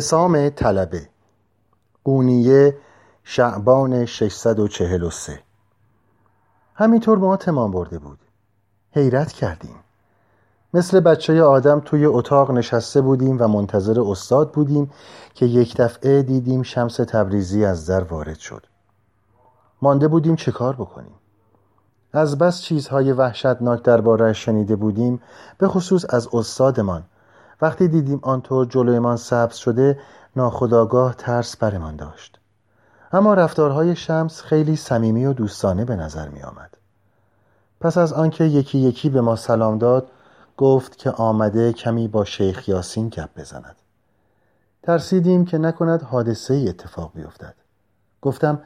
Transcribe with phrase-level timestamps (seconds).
[0.00, 1.08] حسام طلبه.
[2.04, 2.76] قونیه
[3.24, 5.40] شعبان 643
[6.74, 8.18] همینطور ما تمام برده بود.
[8.92, 9.74] حیرت کردیم.
[10.74, 14.90] مثل بچه آدم توی اتاق نشسته بودیم و منتظر استاد بودیم
[15.34, 18.66] که یک دفعه دیدیم شمس تبریزی از در وارد شد.
[19.82, 21.14] مانده بودیم چه کار بکنیم.
[22.12, 25.22] از بس چیزهای وحشتناک درباره شنیده بودیم
[25.58, 27.04] به خصوص از استادمان.
[27.62, 29.98] وقتی دیدیم آنطور جلویمان سبز شده
[30.36, 32.38] ناخداگاه ترس برمان داشت.
[33.12, 36.76] اما رفتارهای شمس خیلی صمیمی و دوستانه به نظر می آمد.
[37.80, 40.08] پس از آنکه یکی یکی به ما سلام داد
[40.56, 43.76] گفت که آمده کمی با شیخ یاسین گپ بزند.
[44.82, 47.54] ترسیدیم که نکند حادثه ای اتفاق بیفتد.
[48.22, 48.62] گفتم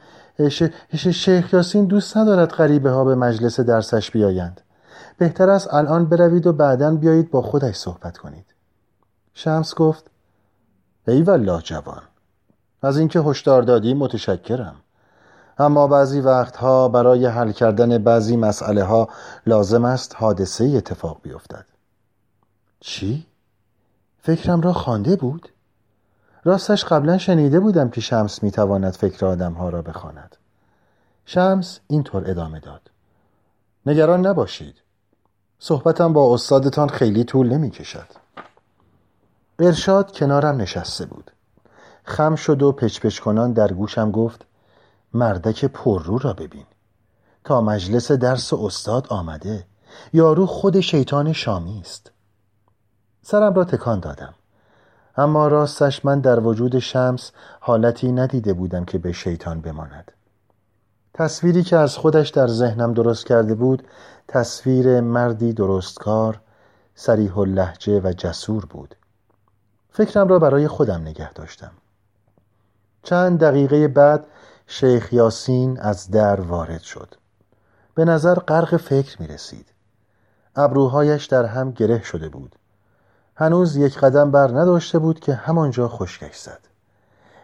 [0.97, 4.61] شیخ یاسین دوست ندارد غریبه ها به مجلس درسش بیایند.
[5.17, 8.54] بهتر است الان بروید و بعدا بیایید با خودش صحبت کنید.
[9.37, 10.05] شمس گفت
[11.07, 12.01] ای والله جوان
[12.81, 14.75] از اینکه هشدار دادی متشکرم
[15.57, 19.09] اما بعضی وقتها برای حل کردن بعضی مسئله ها
[19.45, 21.65] لازم است حادثه اتفاق بیفتد
[22.79, 23.25] چی؟
[24.21, 25.49] فکرم را خوانده بود؟
[26.43, 30.35] راستش قبلا شنیده بودم که شمس می‌تواند فکر آدمها را بخواند.
[31.25, 32.81] شمس اینطور ادامه داد.
[33.85, 34.75] نگران نباشید.
[35.59, 38.24] صحبتم با استادتان خیلی طول نمی کشد.
[39.59, 41.31] ارشاد کنارم نشسته بود.
[42.03, 44.45] خم شد و پچ کنان در گوشم گفت
[45.13, 46.65] مردک پررو را ببین.
[47.43, 49.65] تا مجلس درس استاد آمده.
[50.13, 52.11] یارو خود شیطان شامی است.
[53.21, 54.33] سرم را تکان دادم.
[55.17, 60.11] اما راستش من در وجود شمس حالتی ندیده بودم که به شیطان بماند
[61.13, 63.83] تصویری که از خودش در ذهنم درست کرده بود
[64.27, 66.41] تصویر مردی درستکار
[66.95, 68.95] سریح لحجه و جسور بود
[69.95, 71.71] فکرم را برای خودم نگه داشتم.
[73.03, 74.27] چند دقیقه بعد
[74.67, 77.15] شیخ یاسین از در وارد شد.
[77.93, 79.67] به نظر غرق فکر می رسید.
[80.55, 82.55] ابروهایش در هم گره شده بود.
[83.35, 86.61] هنوز یک قدم بر نداشته بود که همانجا خشکش زد.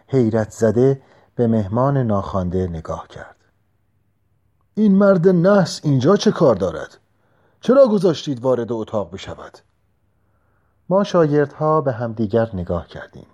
[0.06, 1.02] حیرت زده
[1.34, 3.36] به مهمان ناخوانده نگاه کرد.
[4.74, 6.98] این مرد نحس اینجا چه کار دارد؟
[7.60, 9.58] چرا گذاشتید وارد اتاق بشود؟
[10.92, 13.26] ما شاگردها به همدیگر نگاه کردیم.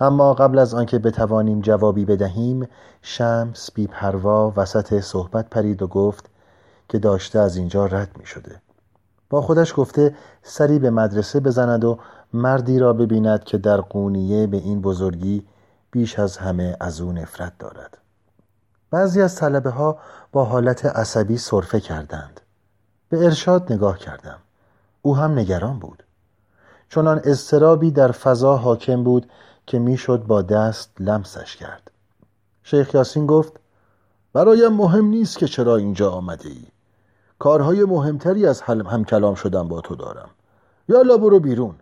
[0.00, 2.68] اما قبل از آنکه بتوانیم جوابی بدهیم
[3.02, 6.30] شمس بی پروا وسط صحبت پرید و گفت
[6.88, 8.60] که داشته از اینجا رد می شده.
[9.30, 11.98] با خودش گفته سری به مدرسه بزند و
[12.32, 15.46] مردی را ببیند که در قونیه به این بزرگی
[15.90, 17.98] بیش از همه از او نفرت دارد.
[18.90, 19.98] بعضی از طلبه ها
[20.32, 22.40] با حالت عصبی صرفه کردند.
[23.08, 24.38] به ارشاد نگاه کردم.
[25.02, 26.02] او هم نگران بود.
[26.94, 29.30] چنان اضطرابی در فضا حاکم بود
[29.66, 31.90] که می‌شد با دست لمسش کرد.
[32.62, 33.52] شیخ یاسین گفت
[34.32, 36.66] برایم مهم نیست که چرا اینجا آمده ای
[37.38, 40.28] کارهای مهمتری از هم کلام شدن با تو دارم.
[40.88, 41.74] یالا برو بیرون.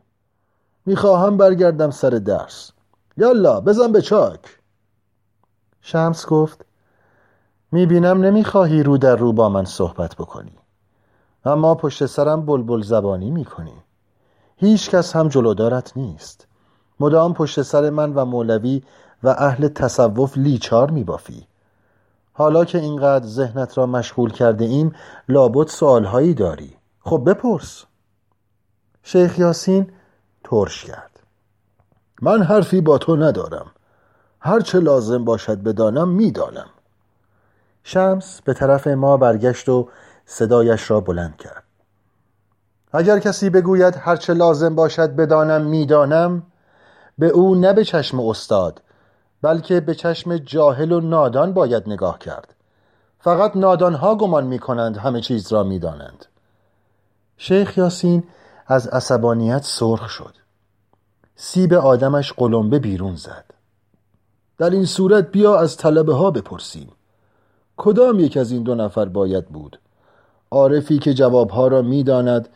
[0.87, 2.73] می‌خواهم برگردم سر درس.
[3.17, 4.59] یالا بزن به چاک.
[5.81, 6.65] شمس گفت
[7.73, 10.59] می‌بینم نمی‌خواهی رو در رو با من صحبت بکنی.
[11.45, 13.75] اما پشت سرم بلبل زبانی می‌کنی.
[14.61, 16.47] هیچ کس هم جلودارت نیست.
[17.01, 18.83] مدام پشت سر من و مولوی
[19.23, 21.47] و اهل تصوف لیچار میبافی.
[22.33, 24.95] حالا که اینقدر ذهنت را مشغول کرده ایم
[25.29, 26.77] لابد سوالهایی داری.
[27.01, 27.85] خب بپرس.
[29.03, 29.93] شیخ یاسین
[30.45, 31.21] ترش کرد.
[32.23, 33.71] من حرفی با تو ندارم.
[34.41, 36.71] هرچه لازم باشد بدانم می‌دانم.
[37.85, 39.89] شمس به طرف ما برگشت و
[40.27, 41.65] صدایش را بلند کرد.
[42.93, 46.43] اگر کسی بگوید هرچه لازم باشد بدانم می‌دانم
[47.19, 48.83] به او نه به چشم استاد
[49.43, 52.55] بلکه به چشم جاهل و نادان باید نگاه کرد.
[53.19, 56.27] فقط نادانها گمان می کنند همه چیز را می دانند.
[57.37, 58.25] شیخ یاسین
[58.67, 60.35] از عصبانیت سرخ شد.
[61.37, 63.45] سیب آدمش قلمبه بیرون زد.
[64.59, 66.93] در این صورت بیا از طلبه ها بپرسیم.
[67.77, 69.81] کدام یک از این دو نفر باید بود؟
[70.51, 72.49] عارفی که جوابها را می‌داند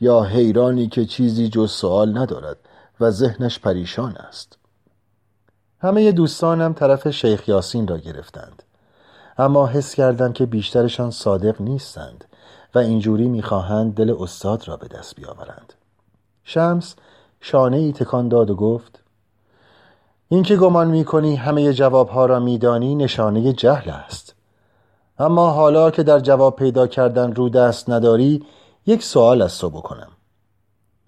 [0.00, 2.56] یا حیرانی که چیزی جز سوال ندارد
[3.00, 4.58] و ذهنش پریشان است.
[5.78, 8.62] همه دوستانم طرف شیخ یاسین را گرفتند.
[9.38, 12.24] اما حس کردم که بیشترشان صادق نیستند
[12.74, 15.72] و اینجوری می‌خواهند دل استاد را به دست بیاورند.
[16.44, 16.94] شمس
[17.40, 19.02] شانه ای تکان داد و گفت
[20.28, 24.34] اینکه گمان می‌کنی همه جوابها را میدانی نشانه جهل است.
[25.18, 28.46] اما حالا که در جواب پیدا کردن رو دست نداری
[28.86, 30.08] یک سوال از تو بکنم.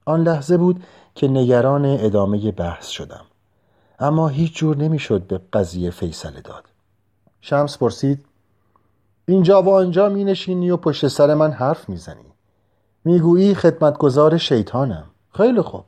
[0.04, 0.82] آن لحظه بود
[1.14, 3.24] که نگران ادامه بحث شدم.
[3.98, 6.64] اما هیچ جور نمی‌شد به قضیه فیصله داد.
[7.40, 8.24] شمس پرسید
[9.26, 12.32] اینجا و آنجا می نشینی و پشت سر من حرف می‌زنی؟
[13.04, 15.04] می‌گویی خدمتگزار شیطانم.
[15.34, 15.84] خیلی خوب.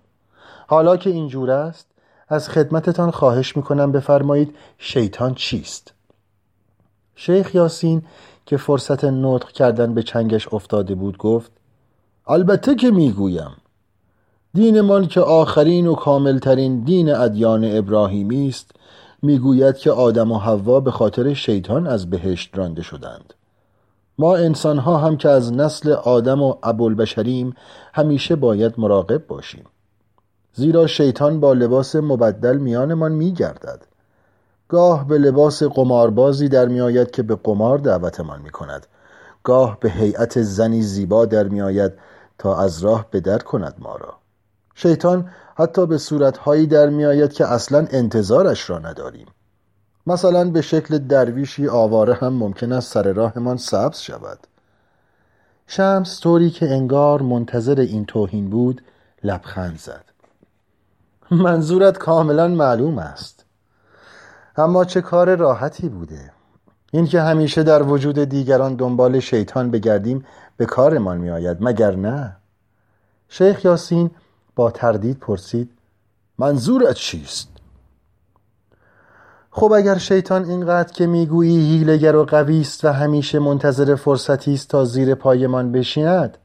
[0.67, 1.87] حالا که اینجور است
[2.29, 5.93] از خدمتتان خواهش می‌کنم بفرمایید شیطان چیست؟
[7.17, 8.03] شیخ یاسین
[8.47, 11.53] که فرصت نطق کردن به چنگش افتاده بود گفت
[12.27, 13.51] البته که می‌گویم.
[14.55, 18.71] دینمان که آخرین و کاملترین دین ادیان ابراهیمی است
[19.23, 23.35] می‌گوید که آدم و حوا به خاطر شیطان از بهشت رانده شدند.
[24.19, 27.55] ما انسانها هم که از نسل آدم و ابوالبشریم
[27.95, 29.65] همیشه باید مراقب باشیم.
[30.55, 33.83] زیرا شیطان با لباس مبدل میانمان میگردد.
[34.69, 38.87] گاه به لباس قماربازی در میآید که به قمار دعوتمان می کند
[39.43, 41.93] گاه به هیئت زنی زیبا در میآید
[42.39, 44.15] تا از راه بدر کند ما را.
[44.75, 49.27] شیطان حتی به صورتهایی در میآید که اصلا انتظارش را نداریم.
[50.07, 54.39] مثلا به شکل درویشی آواره هم ممکن است سر راهمان سبز شود.
[55.67, 58.83] شمس طوری که انگار منتظر این توهین بود
[59.25, 60.05] لبخند زد.
[61.31, 63.45] منظورت کاملا معلوم است.
[64.57, 66.34] اما چه کار راحتی بوده؟
[66.95, 70.25] این که همیشه در وجود دیگران دنبال شیطان بگردیم
[70.57, 72.37] به کارمان می آید مگر نه؟
[73.29, 74.11] شیخ یاسین
[74.57, 75.71] با تردید پرسید
[76.39, 77.49] منظورت چیست؟
[79.51, 84.69] خب اگر شیطان اینقدر که می‌گویی هیلگر و قوی است و همیشه منتظر فرصتی است
[84.69, 86.39] تا زیر پایمان بشیند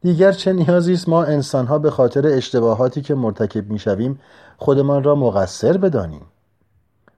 [0.00, 4.20] دیگر چه نیازی است ما انسانها به خاطر اشتباهاتی که مرتکب می‌شویم
[4.56, 6.26] خودمان را مقصر بدانیم؟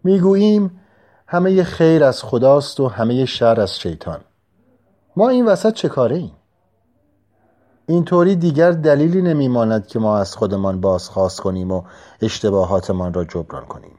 [0.05, 0.81] می‌گوییم
[1.31, 4.21] همه خیر از خداست و همه شر از شیطان
[5.17, 6.33] ما این وسط چه کاره ایم؟
[7.87, 11.83] اینطوری دیگر دلیلی نمیماند که ما از خودمان بازخواست کنیم و
[12.23, 13.99] اشتباهاتمان را جبران کنیم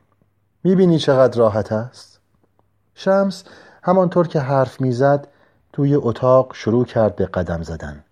[0.64, 2.20] می‌بینی چقدر راحت است؟
[2.96, 3.44] شمس
[3.84, 5.28] همانطور که حرف می‌زد
[5.74, 8.04] توی اتاق شروع کرد به قدم زدن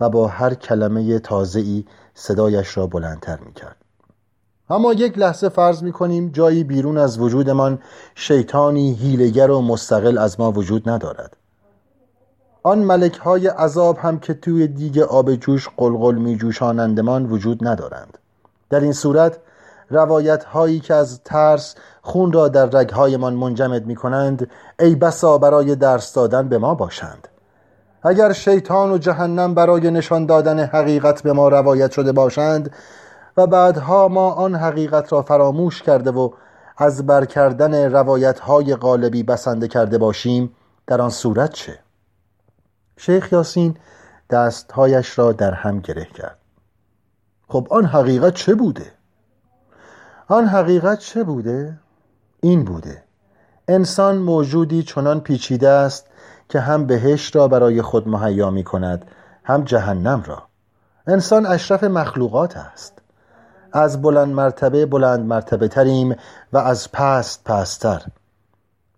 [0.00, 1.84] و با هر کلمه تازه‌ای
[2.14, 3.79] صدایش را بلندتر می‌کرد
[4.70, 7.78] اما یک لحظه فرض می‌کنیم جایی بیرون از وجودمان
[8.14, 11.36] شیطانی هیلگر و مستقل از ما وجود ندارد.
[12.62, 18.18] آن ملک های عذاب هم که توی دیگ آب جوش قلقل می جوشانندمان وجود ندارند.
[18.70, 19.38] در این صورت
[19.90, 24.50] روایت هایی که از ترس خون را در رگهایمان منجمد می کنند
[24.80, 27.28] ای بسا برای درس دادن به ما باشند.
[28.02, 32.70] اگر شیطان و جهنم برای نشان دادن حقیقت به ما روایت شده باشند
[33.40, 36.30] و بعدها ما آن حقیقت را فراموش کرده و
[36.76, 40.56] از برکردن روایت های غالبی بسنده کرده باشیم
[40.86, 41.78] در آن صورت چه؟
[42.96, 43.76] شیخ یاسین
[44.30, 46.38] دستهایش را در هم گره کرد
[47.48, 48.92] خب آن حقیقت چه بوده؟
[50.28, 51.78] آن حقیقت چه بوده؟
[52.40, 53.02] این بوده
[53.68, 56.06] انسان موجودی چنان پیچیده است
[56.48, 59.04] که هم بهشت را برای خود مهیا می کند
[59.44, 60.42] هم جهنم را
[61.06, 62.99] انسان اشرف مخلوقات است
[63.72, 66.16] از بلند مرتبه بلند مرتبه تریم
[66.52, 68.02] و از پست پستر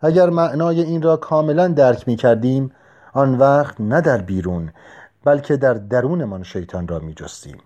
[0.00, 2.72] اگر معنای این را کاملا درک می کردیم
[3.12, 4.72] آن وقت نه در بیرون
[5.24, 7.58] بلکه در درونمان شیطان را می جستیم.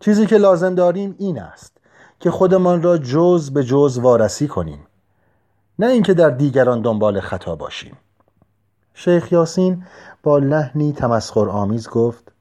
[0.00, 1.76] چیزی که لازم داریم این است
[2.20, 4.86] که خودمان را جز به جز وارسی کنیم.
[5.78, 7.96] نه اینکه در دیگران دنبال خطا باشیم.
[8.94, 9.84] شیخ یاسین
[10.22, 12.32] با لحنی تمسخر آمیز گفت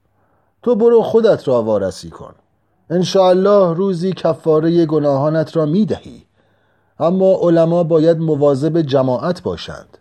[0.63, 2.35] تو برو خودت را وارسی کن.
[2.89, 6.25] انشاءالله روزی کفاره گناهانت را می دهی
[6.99, 9.97] اما علما باید مواظب جماعت باشند.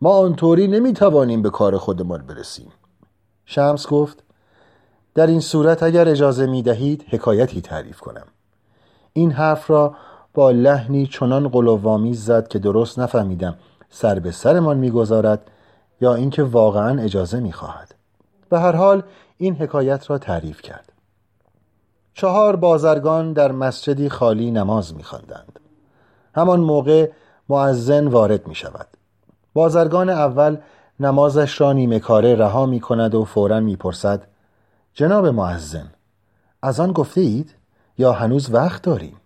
[0.00, 2.72] ما آنطوری نمی توانیم به کار خودمان برسیم.
[3.46, 4.22] شمس گفت
[5.14, 8.26] در این صورت اگر اجازه می دهید حکایتی تعریف کنم.
[9.12, 9.94] این حرف را
[10.34, 13.54] با لحنی چنان قلوامی زد که درست نفهمیدم
[13.90, 15.50] سر به سرمان می‌گذارد
[16.00, 17.94] یا اینکه واقعا اجازه می‌خواهد.
[18.48, 19.02] به هر حال
[19.36, 20.91] این حکایت را تعریف کرد.
[22.14, 25.60] چهار بازرگان در مسجدی خالی نماز میخواندند.
[26.34, 27.10] همان موقع
[27.48, 28.86] معزن وارد می شود
[29.54, 30.56] بازرگان اول
[31.00, 34.26] نمازش را نیمه کاره رها می کند و فورا می‌پرسد
[34.94, 35.86] جناب معزن
[36.62, 37.54] از آن گفته اید
[37.98, 39.16] یا هنوز وقت داریم?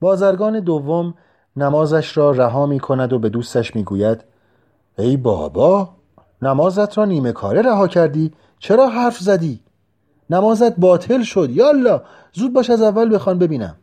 [0.00, 1.14] بازرگان دوم
[1.56, 4.24] نمازش را رها می کند و به دوستش می گوید
[4.98, 5.88] ای بابا
[6.42, 9.60] نمازت را نیمه کاره رها کردی چرا حرف زدی؟
[10.30, 11.50] نمازت باطل شد.
[11.50, 12.02] یالا
[12.32, 13.76] زود باش از اول بخوان ببینم.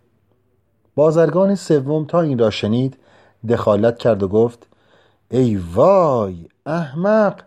[0.96, 2.98] بازرگان سوم تا این را شنید
[3.50, 4.68] دخالت کرد و گفت
[5.32, 7.42] ای وای احمق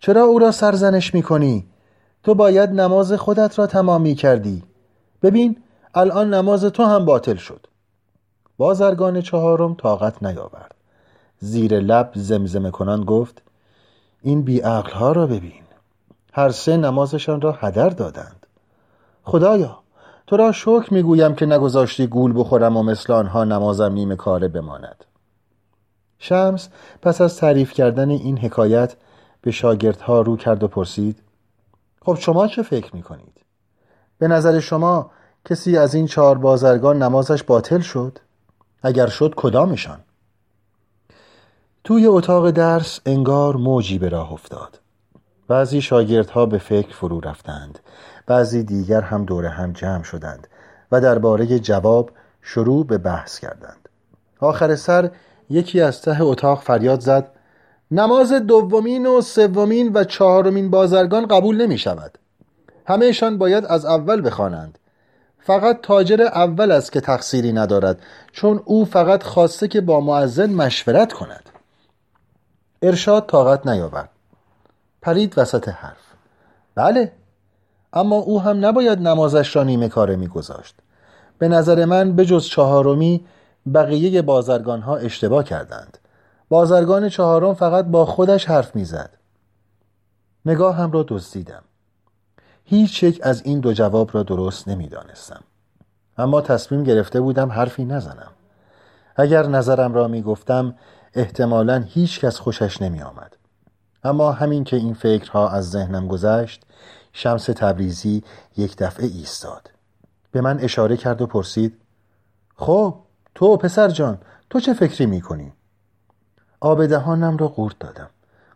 [0.00, 1.66] چرا او را سرزنش می کنی؟
[2.22, 4.62] تو باید نماز خودت را تمام می کردی
[5.22, 5.56] ببین
[5.94, 7.66] الان نماز تو هم باطل شد.
[8.58, 10.74] بازرگان چهارم طاقت نیاورد.
[11.38, 13.42] زیر لب زمزمه کنان گفت
[14.22, 15.62] این بیعقلها را ببین.
[16.32, 18.35] هر سه نمازشان را هدر دادند.
[19.26, 19.78] خدایا
[20.26, 25.04] تو را شکر می‌گویم که نگذاشتی گول بخورم و مثل آنها نمازم نیمه کاره بماند
[26.18, 26.68] شمس
[27.02, 28.96] پس از تعریف کردن این حکایت
[29.40, 31.22] به شاگردها رو کرد و پرسید
[32.02, 33.40] خب شما چه فکر می‌کنید؟
[34.18, 35.10] به نظر شما
[35.44, 38.18] کسی از این چهار بازرگان نمازش باطل شد؟
[38.82, 39.98] اگر شد کدامشان؟
[41.84, 44.80] توی اتاق درس انگار موجی به راه افتاد
[45.48, 47.78] بعضی شاگردها به فکر فرو رفتند.
[48.26, 50.46] بعضی دیگر هم دور هم جمع شدند
[50.92, 52.10] و درباره جواب
[52.42, 53.88] شروع به بحث کردند.
[54.40, 55.10] آخر سر
[55.50, 57.30] یکی از ته اتاق فریاد زد
[57.90, 62.18] نماز دومین و سومین و چهارمین بازرگان قبول نمی شود.
[62.86, 64.78] همهشان باید از اول بخوانند.
[65.38, 68.00] فقط تاجر اول است که تقصیری ندارد
[68.32, 71.50] چون او فقط خواسته که با معزن مشورت کند.
[72.82, 74.10] ارشاد طاقت نیاورد.
[75.06, 76.14] پرید وسط حرف.
[76.74, 77.12] بله
[77.92, 80.74] اما او هم نباید نمازش را نیمه کاره میگذاشت.
[81.38, 83.26] به نظر من به جز چهارمی
[83.74, 85.98] بقیه بازرگان ها اشتباه کردند.
[86.48, 89.10] بازرگان چهارم فقط با خودش حرف می‌زد.
[90.46, 91.62] نگاه هم را دزدیدم.
[92.64, 95.40] هیچ یک از این دو جواب را درست نمی‌دانستم.
[96.18, 98.32] اما تصمیم گرفته بودم حرفی نزنم.
[99.16, 100.74] اگر نظرم را می‌گفتم
[101.14, 103.36] احتمالا هیچ کس خوشش نمی آمد.
[104.04, 106.62] اما همین که این فکرها از ذهنم گذشت
[107.12, 108.24] شمس تبریزی
[108.56, 109.70] یک دفعه ایستاد.
[110.32, 111.74] به من اشاره کرد و پرسید
[112.56, 112.94] خب
[113.34, 114.18] تو پسر جان
[114.50, 115.52] تو چه فکری می‌کنی؟
[116.60, 118.10] آب دهانم را قورت دادم.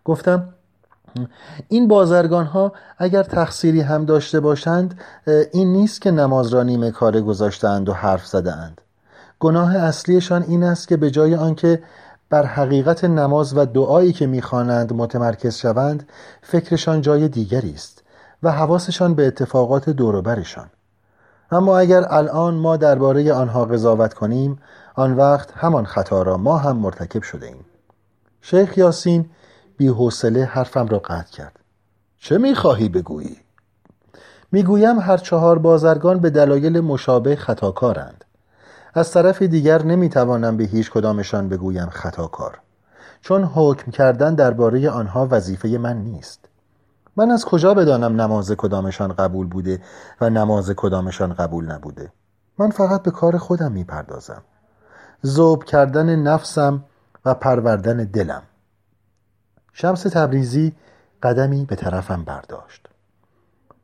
[0.05, 0.55] گفتم
[1.69, 5.01] این بازرگان ها اگر تقصیری هم داشته باشند
[5.53, 8.81] این نیست که نماز را نیمه کاره گذاشتند و حرف زدند
[9.39, 11.83] گناه اصلیشان این است که به جای آنکه
[12.31, 16.09] بر حقیقت نماز و دعایی که می‌خوانند متمرکز شوند
[16.43, 18.03] فکرشان جای دیگری است
[18.43, 20.71] و حواسشان به اتفاقات دوروبرشان
[21.51, 24.59] اما اگر الان ما درباره آنها قضاوت کنیم
[24.95, 27.65] آن وقت همان خطا را ما هم مرتکب شده ایم
[28.43, 29.31] شیخ یاسین
[29.77, 31.61] بی حوصله حرفم را قطع کرد.
[32.19, 33.37] چه می‌خواهی بگویی؟
[34.53, 38.25] می‌گویم هر چهار بازرگان به دلایل مشابه خطاکارند.
[38.95, 42.61] از طرف دیگر نمی‌توانم به هیچ کدامشان بگویم خطاکار
[43.21, 46.45] چون حکم کردن درباره آنها وظیفه من نیست.
[47.17, 49.83] من از کجا بدانم نماز کدامشان قبول بوده
[50.21, 52.13] و نماز کدامشان قبول نبوده؟
[52.59, 54.43] من فقط به کار خودم می‌پردازم.
[55.23, 56.85] زوب کردن نفسم
[57.25, 58.43] و پروردن دلم.
[59.73, 60.73] شمس تبریزی
[61.23, 62.89] قدمی به طرفم برداشت.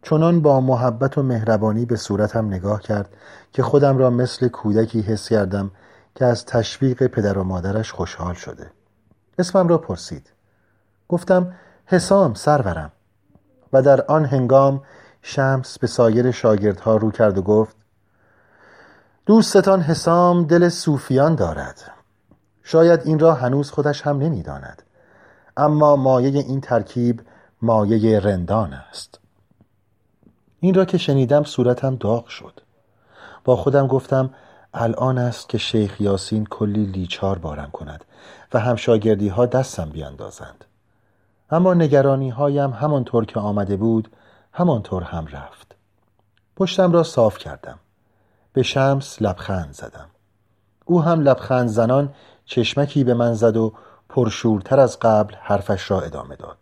[0.08, 3.08] چنان با محبت و مهربانی به صورتم نگاه کرد
[3.52, 5.70] که خودم را مثل کودکی حس کردم
[6.14, 8.70] که از تشویق پدر و مادرش خوشحال شده.
[9.38, 10.30] اسمم را پرسید.
[11.08, 11.52] گفتم
[11.86, 12.92] حسام سرورم.
[13.72, 14.82] و در آن هنگام
[15.22, 17.76] شمس به سایر شاگردها رو کرد و گفت
[19.26, 21.90] دوستتان حسام دل صوفیان دارد.
[22.62, 24.82] شاید این را هنوز خودش هم نمی‌داند.
[25.56, 27.22] اما مایه این ترکیب
[27.62, 29.25] مایه رندان است.
[30.60, 32.60] این را که شنیدم صورتم داغ شد.
[33.44, 34.30] با خودم گفتم
[34.74, 38.04] الان است که شیخ یاسین کلی لیچار بارم کند
[38.54, 40.64] و همشاگردی ها دستم بیاندازند
[41.50, 44.10] اما نگرانی هایم همانطور که آمده بود
[44.52, 45.74] همانطور هم رفت.
[46.56, 47.78] پشتم را صاف کردم.
[48.52, 50.06] به شمس لبخند زدم.
[50.84, 53.72] او هم لبخند زنان چشمکی به من زد و
[54.08, 56.56] پرشورتر از قبل حرفش را ادامه داد.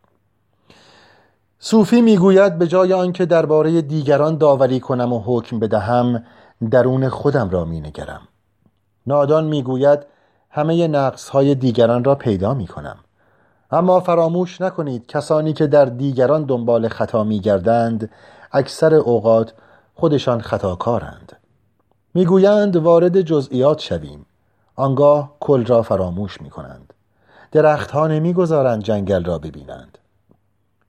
[1.66, 6.24] صوفی می‌گوید به جای آنکه درباره دیگران داوری کنم و حکم بدهم
[6.70, 8.20] درون خودم را مینگرم.
[9.06, 9.98] نادان می‌گوید
[10.50, 12.96] همه نقص های دیگران را پیدا می کنم
[13.70, 18.10] اما فراموش نکنید کسانی که در دیگران دنبال خطا میگردند
[18.52, 19.52] اکثر اوقات
[19.94, 21.32] خودشان خطاکارند.
[22.14, 24.26] می‌گویند وارد جزئیات شویم.
[24.76, 26.94] آنگاه کل را فراموش می کنند
[27.52, 29.98] درختها نمی‌گذارند جنگل را ببینند.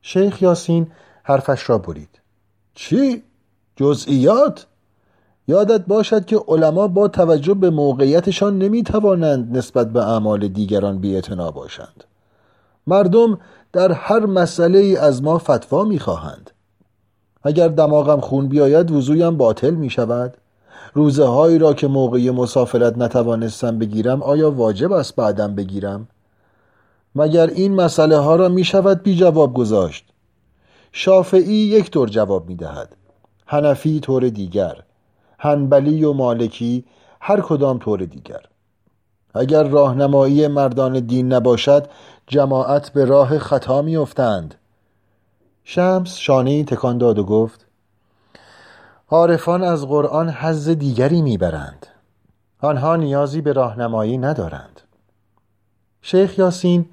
[0.08, 0.88] شیخ یاسین
[1.24, 2.10] حرفش را برید.
[2.74, 3.24] چی؟
[3.76, 4.66] جزئیات؟
[5.48, 11.22] یادت باشد که علما با توجه به موقعیتشان نمی توانند نسبت به اعمال دیگران بی
[11.56, 12.04] باشند.
[12.88, 13.40] مردم
[13.74, 16.52] در هر مسئله ای از ما فتوا می خواهند
[17.44, 20.38] اگر دماغم خون بیاید وضویم باطل می شود
[20.94, 26.08] روزه هایی را که موقعی مسافرت نتوانستم بگیرم آیا واجب است بعدم بگیرم؟
[27.16, 30.06] مگر این مسئله ها را می شود بی جواب گذاشت؟
[30.92, 32.96] شافعی یک طور جواب می دهد
[33.48, 34.84] هنفی طور دیگر
[35.40, 36.86] هنبلی و مالکی
[37.22, 38.42] هر کدام طور دیگر.
[39.34, 41.88] اگر راهنمایی مردان دین نباشد
[42.28, 44.56] جماعت به راه خطا میافتند.
[45.64, 47.66] شمس شانه تکان داد و گفت
[49.10, 51.88] عارفان از قرآن حز دیگری می‌برند.
[52.62, 54.82] آنها نیازی به راهنمایی ندارند.
[56.02, 56.86] شیخ یاسین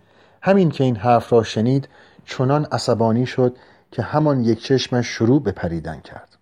[0.42, 1.88] همین که این حرف را شنید
[2.26, 3.56] چنان عصبانی شد
[3.92, 6.38] که همان یک چشمش شروع به پریدن کرد.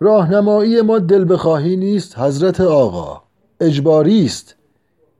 [0.00, 3.22] راهنمایی ما دل بخواهی نیست حضرت آقا.
[3.60, 4.54] اجباری است.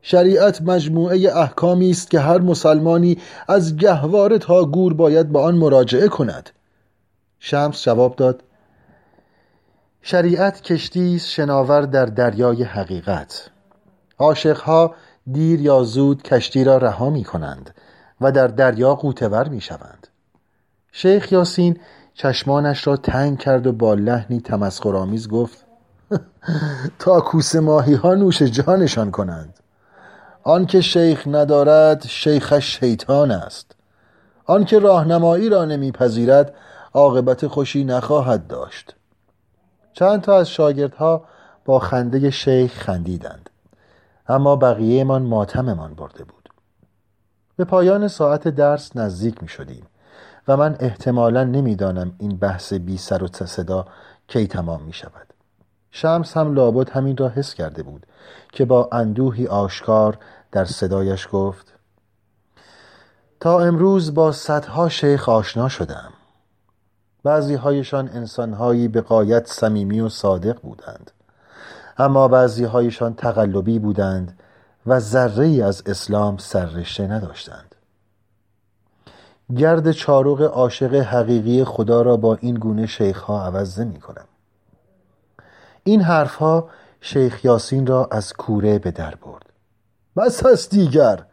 [0.03, 3.19] شریعت مجموعه احکامی است که هر مسلمانی
[3.49, 6.51] از گهواره تا گور باید به آن مراجعه کند.
[7.39, 8.43] شمس جواب داد
[10.03, 13.51] شریعت کشتی شناور در دریای حقیقت.
[14.19, 14.95] عاشقها
[15.33, 17.75] دیر یا زود کشتی را رها می کنند
[18.21, 20.07] و در دریا قوتور می شوند.
[20.93, 21.81] شیخ یاسین
[22.15, 25.65] چشمانش را تنگ کرد و با لحنی تمسخرآمیز گفت
[26.99, 29.55] تا کوس ماهی ها نوش جانشان کنند.
[30.43, 33.75] آنکه شیخ ندارد شیخش شیطان است.
[34.45, 36.55] آنکه راهنمایی را نمیپذیرد
[36.95, 38.95] عاقبت خوشی نخواهد داشت.
[39.93, 41.25] چند تا از شاگردها
[41.65, 43.51] با خنده شیخ خندیدند.
[44.33, 46.49] اما بقیهمان ماتممان برده بود.
[47.57, 49.87] به پایان ساعت درس نزدیک می شدیم
[50.49, 53.87] و من احتمالا نمی‌دانم این بحث بی سر و صدا
[54.29, 55.35] کی تمام می شود
[55.91, 58.07] شمس هم لابد همین را حس کرده بود
[58.53, 60.19] که با اندوهی آشکار
[60.53, 61.73] در صدایش گفت
[63.41, 66.13] تا امروز با صدها شیخ آشنا شدم.
[67.23, 71.11] بعضی هایشان انسانهایی به قایت صمیمی و صادق بودند.
[71.99, 74.39] اما بعضی هایشان تقلبی بودند
[74.87, 77.75] و ذره ای از اسلام سررشته نداشتند.
[79.57, 84.25] گرد چاروق عاشق حقیقی خدا را با این گونه شیخ ها عوض نمی کنم
[85.85, 86.69] این حرفها
[87.01, 89.53] شیخ یاسین را از کوره به در برد.
[90.17, 91.25] بس هست دیگر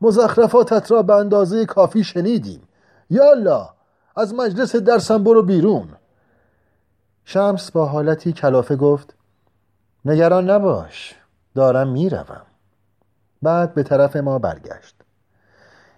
[0.00, 2.62] مزخرفاتت را به اندازه کافی شنیدیم.
[3.10, 3.68] یالا
[4.16, 5.88] از مجلس درسم برو بیرون.
[7.24, 9.14] شمس با حالتی کلافه گفت
[10.08, 11.14] نگران نباش
[11.54, 12.42] دارم می‌روم.
[13.42, 14.94] بعد به طرف ما برگشت.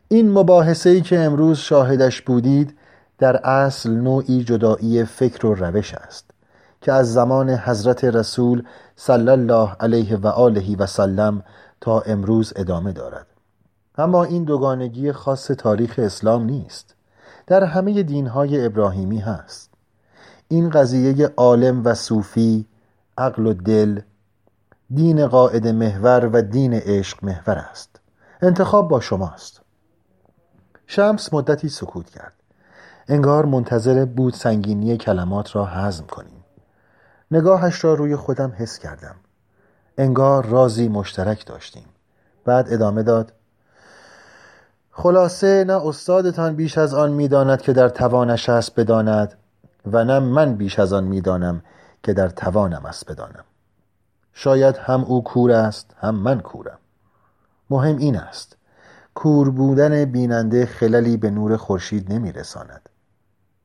[0.09, 2.79] این مباحثه ای که امروز شاهدش بودید
[3.19, 6.31] در اصل نوعی جدایی فکر و روش است
[6.81, 8.63] که از زمان حضرت رسول
[8.97, 11.43] صلی الله علیه و آله و سلم
[11.81, 13.27] تا امروز ادامه دارد.
[13.99, 16.95] اما این دوگانگی خاص تاریخ اسلام نیست.
[17.47, 19.71] در همه دینهای ابراهیمی هست.
[20.49, 22.67] این قضیه عالم و صوفی
[23.21, 24.01] عقل و دل
[24.95, 28.01] دین قاعد محور و دین عشق محور است.
[28.43, 29.61] انتخاب با شماست.
[30.87, 32.33] شمس مدتی سکوت کرد.
[33.09, 36.45] انگار منتظر بود سنگینی کلمات را هضم کنیم.
[37.31, 39.15] نگاهش را روی خودم حس کردم.
[39.99, 41.87] انگار رازی مشترک داشتیم.
[42.45, 43.33] بعد ادامه داد
[44.91, 49.35] خلاصه نه استادتان بیش از آن می‌داند که در توانش است بداند
[49.93, 51.63] و نه من بیش از آن می‌دانم
[52.03, 53.45] که در توانم است بدانم.
[54.33, 56.79] شاید هم او کور است هم من کورم.
[57.71, 58.57] مهم این است.
[59.15, 62.89] کور بودن بیننده خللی به نور خورشید نمیرساند.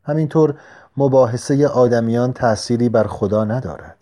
[0.03, 0.59] همینطور
[0.97, 3.97] مباحثه آدمیان تأثیری بر خدا ندارد.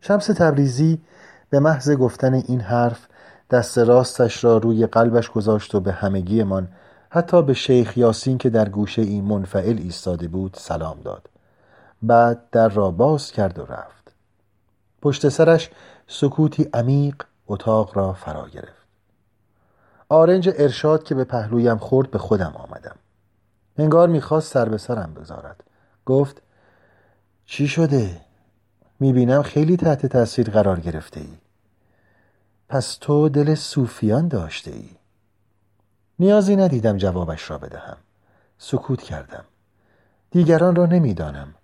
[0.00, 1.00] شمس تبریزی
[1.50, 3.06] به محض گفتن این حرف
[3.50, 6.68] دست راستش را روی قلبش گذاشت و به همگیمان
[7.10, 11.31] حتی به شیخ یاسین که در گوشه این منفعل ایستاده بود سلام داد.
[12.02, 14.12] بعد در را باز کرد و رفت.
[15.02, 15.70] پشت سرش
[16.06, 18.86] سکوتی عمیق اتاق را فرا گرفت.
[20.08, 22.96] آرنج ارشاد که به پهلویم خورد به خودم آمدم.
[23.78, 25.64] انگار می‌خواست سر به سرم بذارد.
[26.06, 26.42] گفت
[27.46, 28.20] چی شده؟
[29.00, 31.38] می‌بینم خیلی تحت تاثیر قرار گرفته ای
[32.68, 34.90] پس تو دل صوفیان داشته ای
[36.18, 37.96] نیازی ندیدم جوابش را بدهم.
[38.58, 39.44] سکوت کردم.
[40.30, 41.54] دیگران را نمی‌دانم.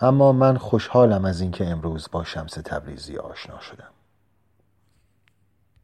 [0.00, 3.97] اما من خوشحالم از اینکه امروز با شمس تبریزی آشنا شدم.